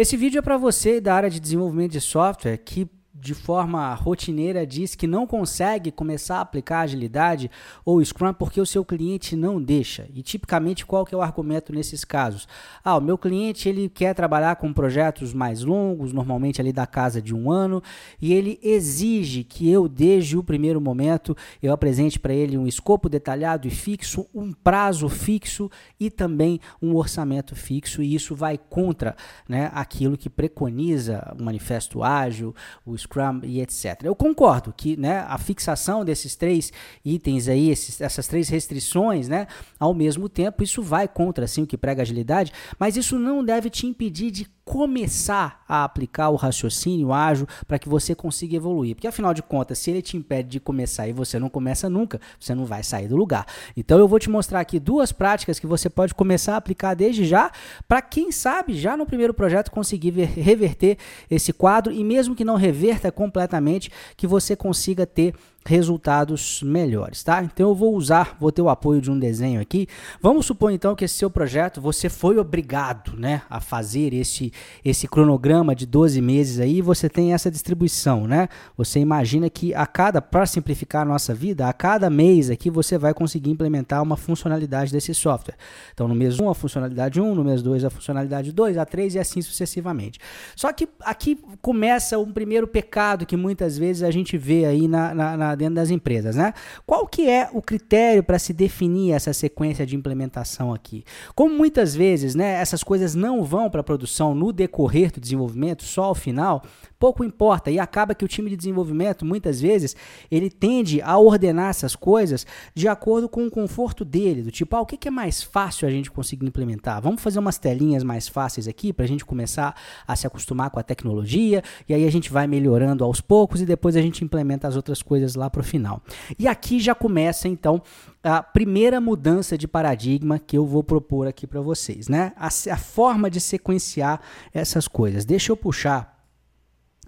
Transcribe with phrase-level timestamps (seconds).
[0.00, 2.88] Esse vídeo é para você da área de desenvolvimento de software que
[3.20, 7.50] de forma rotineira diz que não consegue começar a aplicar agilidade
[7.84, 10.06] ou Scrum porque o seu cliente não deixa.
[10.14, 12.48] E tipicamente qual que é o argumento nesses casos?
[12.82, 17.20] Ah, o meu cliente ele quer trabalhar com projetos mais longos, normalmente ali da casa
[17.20, 17.82] de um ano,
[18.20, 23.08] e ele exige que eu desde o primeiro momento eu apresente para ele um escopo
[23.08, 29.14] detalhado e fixo, um prazo fixo e também um orçamento fixo, e isso vai contra
[29.46, 32.54] né, aquilo que preconiza o manifesto ágil,
[32.86, 33.09] o Scrum
[33.44, 34.02] e etc.
[34.04, 36.72] Eu concordo que né, a fixação desses três
[37.04, 39.46] itens aí, esses, essas três restrições, né,
[39.78, 43.68] ao mesmo tempo, isso vai contra assim, o que prega agilidade, mas isso não deve
[43.68, 48.94] te impedir de começar a aplicar o raciocínio ágil para que você consiga evoluir.
[48.94, 52.20] Porque afinal de contas, se ele te impede de começar e você não começa nunca,
[52.38, 53.44] você não vai sair do lugar.
[53.76, 57.24] Então eu vou te mostrar aqui duas práticas que você pode começar a aplicar desde
[57.24, 57.50] já,
[57.88, 60.98] para quem sabe já no primeiro projeto conseguir ver, reverter
[61.28, 65.34] esse quadro e mesmo que não reverta completamente, que você consiga ter
[65.66, 67.42] resultados melhores, tá?
[67.44, 69.86] Então eu vou usar, vou ter o apoio de um desenho aqui.
[70.20, 74.52] Vamos supor então que esse seu projeto você foi obrigado, né, a fazer esse
[74.84, 78.48] esse cronograma de 12 meses aí, você tem essa distribuição, né?
[78.76, 82.96] Você imagina que a cada para simplificar a nossa vida, a cada mês aqui você
[82.96, 85.56] vai conseguir implementar uma funcionalidade desse software.
[85.92, 89.14] Então no mês 1 a funcionalidade 1, no mês 2 a funcionalidade 2, a 3
[89.14, 90.18] e assim sucessivamente.
[90.56, 95.14] Só que aqui começa um primeiro pecado que muitas vezes a gente vê aí na,
[95.14, 96.52] na, na dentro das empresas, né?
[96.86, 101.04] Qual que é o critério para se definir essa sequência de implementação aqui?
[101.34, 105.84] Como muitas vezes, né, essas coisas não vão para a produção no decorrer do desenvolvimento,
[105.84, 106.62] só ao final,
[106.98, 109.96] pouco importa e acaba que o time de desenvolvimento muitas vezes
[110.30, 114.82] ele tende a ordenar essas coisas de acordo com o conforto dele, do tipo, ah,
[114.82, 117.00] o que, que é mais fácil a gente conseguir implementar?
[117.00, 119.74] Vamos fazer umas telinhas mais fáceis aqui para a gente começar
[120.06, 123.66] a se acostumar com a tecnologia e aí a gente vai melhorando aos poucos e
[123.66, 126.02] depois a gente implementa as outras coisas lá para o final.
[126.38, 127.82] E aqui já começa então
[128.22, 132.32] a primeira mudança de paradigma que eu vou propor aqui para vocês, né?
[132.36, 134.20] A, a forma de sequenciar
[134.52, 135.24] essas coisas.
[135.24, 136.19] Deixa eu puxar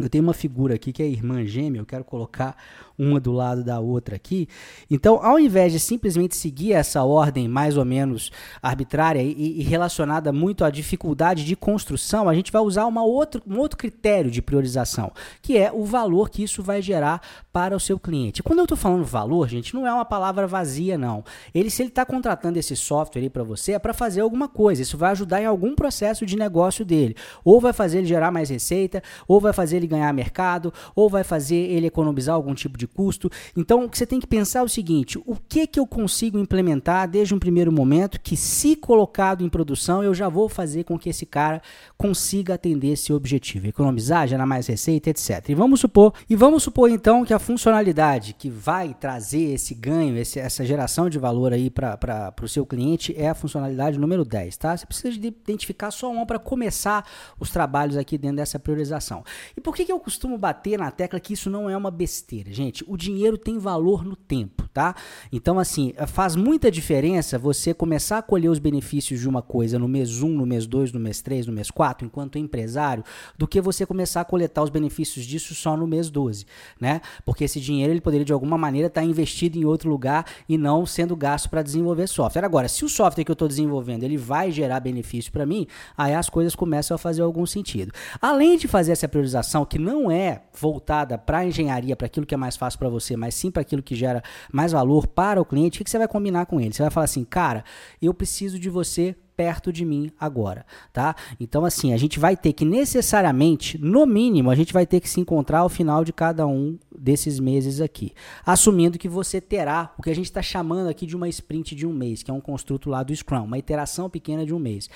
[0.03, 2.57] eu tenho uma figura aqui que é irmã gêmea, eu quero colocar
[2.99, 4.49] uma do lado da outra aqui.
[4.91, 8.31] Então, ao invés de simplesmente seguir essa ordem mais ou menos
[8.61, 13.41] arbitrária e, e relacionada muito à dificuldade de construção, a gente vai usar uma outro,
[13.47, 17.21] um outro critério de priorização, que é o valor que isso vai gerar
[17.53, 18.43] para o seu cliente.
[18.43, 21.25] Quando eu estou falando valor, gente, não é uma palavra vazia, não.
[21.55, 24.83] Ele, se ele está contratando esse software para você, é para fazer alguma coisa.
[24.83, 27.15] Isso vai ajudar em algum processo de negócio dele.
[27.45, 31.23] Ou vai fazer ele gerar mais receita, ou vai fazer ele ganhar mercado, ou vai
[31.25, 33.31] fazer ele economizar algum tipo de custo.
[33.57, 36.39] Então, o que você tem que pensar é o seguinte: o que, que eu consigo
[36.39, 40.99] implementar desde um primeiro momento que, se colocado em produção, eu já vou fazer com
[40.99, 41.63] que esse cara
[41.97, 45.49] consiga atender esse objetivo, economizar, gerar mais receita, etc.
[45.49, 50.17] E vamos supor, e vamos supor então que a funcionalidade que vai trazer esse ganho,
[50.17, 54.57] esse, essa geração de valor aí para o seu cliente é a funcionalidade número 10,
[54.57, 54.77] tá?
[54.77, 57.07] Você precisa de identificar só uma para começar
[57.39, 59.25] os trabalhos aqui dentro dessa priorização.
[59.57, 62.53] E por que, que eu costumo bater na tecla que isso não é uma besteira,
[62.53, 62.85] gente?
[62.87, 64.95] o dinheiro tem valor no tempo, tá?
[65.33, 69.89] Então, assim, faz muita diferença você começar a colher os benefícios de uma coisa no
[69.89, 73.03] mês 1, no mês 2, no mês 3, no mês 4, enquanto empresário,
[73.37, 76.45] do que você começar a coletar os benefícios disso só no mês 12,
[76.81, 77.01] né?
[77.25, 80.85] Porque esse dinheiro ele poderia de alguma maneira estar investido em outro lugar e não
[80.85, 82.45] sendo gasto para desenvolver software.
[82.45, 85.67] Agora, se o software que eu estou desenvolvendo ele vai gerar benefício para mim,
[85.97, 87.93] aí as coisas começam a fazer algum sentido.
[88.21, 92.35] Além de fazer essa priorização que não é voltada para a engenharia, para aquilo que
[92.35, 95.45] é mais fácil para você, mas sim para aquilo que gera mais valor para o
[95.45, 96.73] cliente, o que, que você vai combinar com ele?
[96.73, 97.65] Você vai falar assim, cara,
[98.01, 101.15] eu preciso de você perto de mim agora, tá?
[101.39, 105.09] Então assim, a gente vai ter que necessariamente, no mínimo, a gente vai ter que
[105.09, 108.13] se encontrar ao final de cada um desses meses aqui,
[108.45, 111.87] assumindo que você terá o que a gente está chamando aqui de uma sprint de
[111.87, 114.89] um mês, que é um construto lá do Scrum, uma iteração pequena de um mês.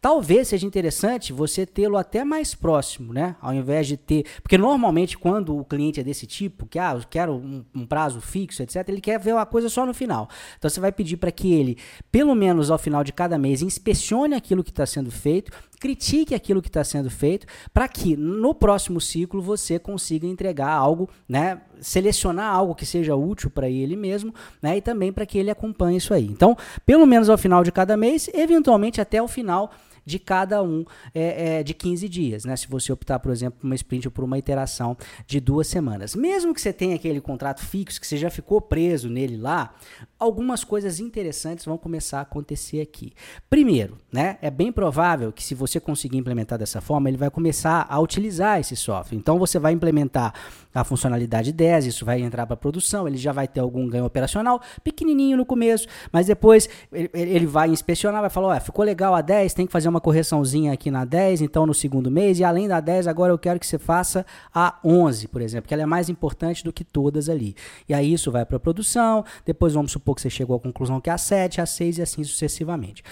[0.00, 3.36] Talvez seja interessante você tê-lo até mais próximo, né?
[3.40, 7.02] Ao invés de ter, porque normalmente quando o cliente é desse tipo, que ah, eu
[7.08, 10.28] quero um, um prazo fixo, etc, ele quer ver uma coisa só no final.
[10.58, 11.78] Então você vai pedir para que ele,
[12.10, 13.62] pelo menos ao final de cada mês,
[13.94, 18.54] inspecione aquilo que está sendo feito, critique aquilo que está sendo feito, para que no
[18.54, 21.62] próximo ciclo você consiga entregar algo, né?
[21.80, 24.76] Selecionar algo que seja útil para ele mesmo, né?
[24.76, 26.26] E também para que ele acompanhe isso aí.
[26.26, 29.70] Então, pelo menos ao final de cada mês, eventualmente até o final
[30.04, 32.56] de cada um é, é, de 15 dias, né?
[32.56, 36.14] Se você optar, por exemplo, por uma sprint ou por uma iteração de duas semanas.
[36.14, 39.74] Mesmo que você tenha aquele contrato fixo, que você já ficou preso nele lá,
[40.18, 43.12] algumas coisas interessantes vão começar a acontecer aqui.
[43.50, 47.86] Primeiro, né, é bem provável que se você conseguir implementar dessa forma, ele vai começar
[47.88, 49.16] a utilizar esse software.
[49.16, 50.32] Então você vai implementar
[50.74, 54.60] a funcionalidade 10, isso vai entrar para produção, ele já vai ter algum ganho operacional,
[54.82, 59.54] pequenininho no começo, mas depois ele, ele vai inspecionar, vai falar, ficou legal a 10,
[59.54, 62.80] tem que fazer uma correçãozinha aqui na 10, então no segundo mês, e além da
[62.80, 66.08] 10, agora eu quero que você faça a 11, por exemplo, que ela é mais
[66.08, 67.54] importante do que todas ali.
[67.88, 71.08] E aí isso vai para produção, depois vamos supor que você chegou à conclusão que
[71.08, 73.04] é a 7, a 6 e assim sucessivamente.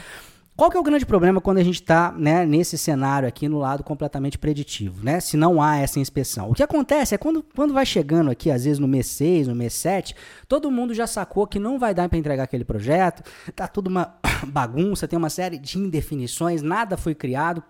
[0.55, 3.59] Qual que é o grande problema quando a gente está né, nesse cenário aqui no
[3.59, 5.19] lado completamente preditivo, né?
[5.19, 6.51] Se não há essa inspeção.
[6.51, 9.55] O que acontece é quando, quando vai chegando aqui, às vezes no mês 6, no
[9.55, 10.15] mês 7,
[10.47, 13.23] todo mundo já sacou que não vai dar para entregar aquele projeto,
[13.57, 14.15] tá tudo uma
[14.47, 17.63] bagunça, tem uma série de indefinições, nada foi criado,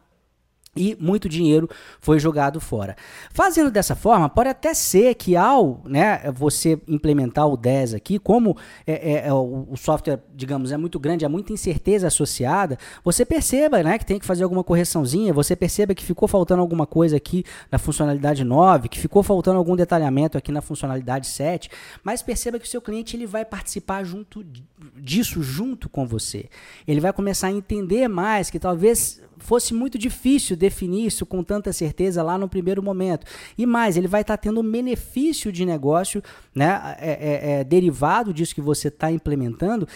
[0.74, 1.68] e muito dinheiro
[2.00, 2.96] foi jogado fora.
[3.30, 8.56] Fazendo dessa forma, pode até ser que ao né, você implementar o 10 aqui, como
[8.86, 13.82] é, é, é, o, software, digamos, é muito grande, há muita incerteza associada, você perceba
[13.82, 17.44] né, que tem que fazer alguma correçãozinha, você perceba que ficou faltando alguma coisa aqui
[17.70, 21.68] na funcionalidade 9, que ficou faltando algum detalhamento aqui na funcionalidade 7,
[22.02, 24.42] mas perceba que o seu cliente ele vai participar junto
[24.96, 26.48] disso junto com você.
[26.88, 31.72] Ele vai começar a entender mais que talvez fosse muito difícil definir isso com tanta
[31.72, 33.26] certeza lá no primeiro momento.
[33.58, 36.22] E mais, ele vai estar tá tendo um benefício de negócio
[36.54, 39.88] né, é, é, é, derivado disso que você está implementando.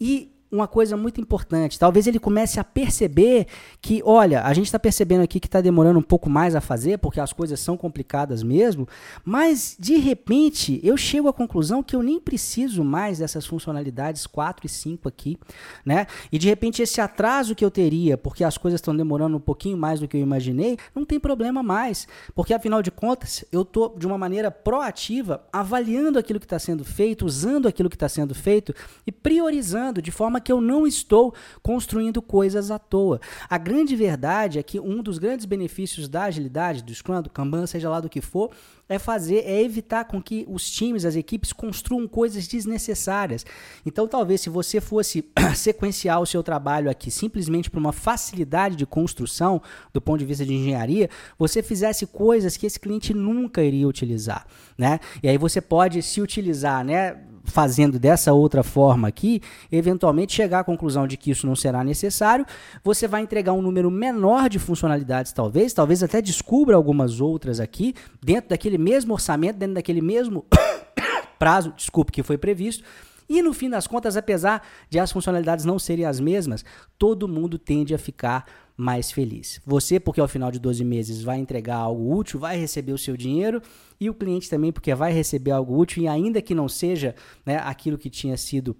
[0.00, 1.78] E uma coisa muito importante.
[1.78, 3.46] Talvez ele comece a perceber
[3.80, 6.98] que, olha, a gente está percebendo aqui que está demorando um pouco mais a fazer,
[6.98, 8.86] porque as coisas são complicadas mesmo,
[9.24, 14.66] mas de repente eu chego à conclusão que eu nem preciso mais dessas funcionalidades 4
[14.66, 15.36] e 5 aqui,
[15.84, 16.06] né?
[16.30, 19.76] E de repente esse atraso que eu teria, porque as coisas estão demorando um pouquinho
[19.76, 23.96] mais do que eu imaginei, não tem problema mais, porque afinal de contas eu estou
[23.98, 28.34] de uma maneira proativa avaliando aquilo que está sendo feito, usando aquilo que está sendo
[28.34, 28.72] feito
[29.04, 33.20] e priorizando de forma que eu não estou construindo coisas à toa.
[33.48, 37.66] A grande verdade é que um dos grandes benefícios da agilidade, do Scrum, do Kanban,
[37.66, 38.50] seja lá do que for,
[38.88, 43.44] é fazer, é evitar com que os times, as equipes construam coisas desnecessárias.
[43.84, 45.24] Então, talvez se você fosse
[45.56, 49.62] sequenciar o seu trabalho aqui simplesmente por uma facilidade de construção
[49.92, 51.08] do ponto de vista de engenharia,
[51.38, 54.46] você fizesse coisas que esse cliente nunca iria utilizar,
[54.76, 55.00] né?
[55.22, 57.16] E aí você pode se utilizar, né?
[57.44, 62.44] fazendo dessa outra forma aqui, eventualmente chegar à conclusão de que isso não será necessário,
[62.82, 67.94] você vai entregar um número menor de funcionalidades, talvez, talvez até descubra algumas outras aqui,
[68.22, 70.44] dentro daquele mesmo orçamento, dentro daquele mesmo
[71.38, 72.84] prazo, desculpe, que foi previsto.
[73.28, 76.64] E no fim das contas, apesar de as funcionalidades não serem as mesmas,
[76.98, 78.44] todo mundo tende a ficar
[78.76, 79.60] mais feliz.
[79.64, 83.16] Você, porque ao final de 12 meses vai entregar algo útil, vai receber o seu
[83.16, 83.62] dinheiro,
[84.00, 87.14] e o cliente também, porque vai receber algo útil, e ainda que não seja
[87.46, 88.76] né, aquilo que tinha sido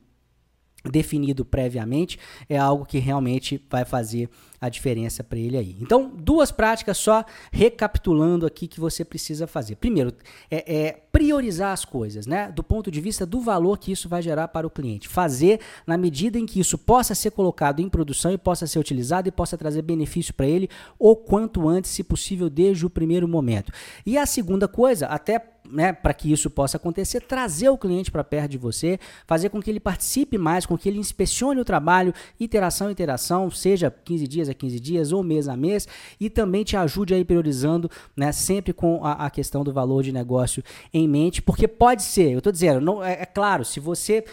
[0.85, 4.29] definido previamente, é algo que realmente vai fazer
[4.61, 5.77] a diferença para ele aí.
[5.81, 9.77] Então, duas práticas só recapitulando aqui que você precisa fazer.
[9.77, 10.13] Primeiro,
[10.51, 12.51] é, é, priorizar as coisas, né?
[12.51, 15.09] Do ponto de vista do valor que isso vai gerar para o cliente.
[15.09, 19.29] Fazer na medida em que isso possa ser colocado em produção e possa ser utilizado
[19.29, 23.73] e possa trazer benefício para ele o quanto antes, se possível, desde o primeiro momento.
[24.07, 28.23] E a segunda coisa, até né, para que isso possa acontecer, trazer o cliente para
[28.23, 32.13] perto de você, fazer com que ele participe mais, com que ele inspecione o trabalho,
[32.39, 35.89] iteração a iteração, seja 15 dias a 15 dias ou mês a mês,
[36.21, 40.13] e também te ajude aí priorizando, né, sempre com a, a questão do valor de
[40.13, 44.25] negócio em mente, porque pode ser, eu estou dizendo, não, é, é claro, se você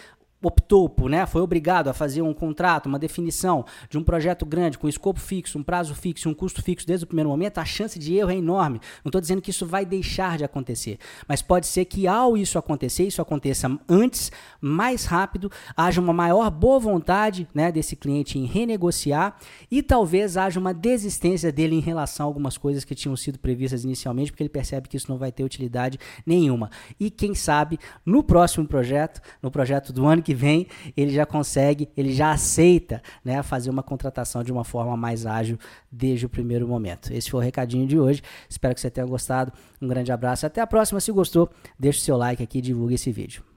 [0.42, 4.88] optou né, foi obrigado a fazer um contrato, uma definição de um projeto grande, com
[4.88, 8.14] escopo fixo, um prazo fixo, um custo fixo desde o primeiro momento, a chance de
[8.14, 8.80] erro é enorme.
[9.04, 12.58] Não estou dizendo que isso vai deixar de acontecer, mas pode ser que ao isso
[12.58, 18.44] acontecer, isso aconteça antes, mais rápido, haja uma maior boa vontade né, desse cliente em
[18.44, 19.36] renegociar
[19.70, 23.84] e talvez haja uma desistência dele em relação a algumas coisas que tinham sido previstas
[23.84, 26.70] inicialmente, porque ele percebe que isso não vai ter utilidade nenhuma.
[26.98, 31.26] E quem sabe, no próximo projeto, no projeto do ano que que vem ele já
[31.26, 35.58] consegue, ele já aceita né, fazer uma contratação de uma forma mais ágil
[35.90, 37.12] desde o primeiro momento.
[37.12, 38.22] Esse foi o recadinho de hoje.
[38.48, 39.52] Espero que você tenha gostado.
[39.80, 40.46] Um grande abraço.
[40.46, 41.00] Até a próxima.
[41.00, 43.51] Se gostou, deixe o seu like aqui e divulgue esse vídeo.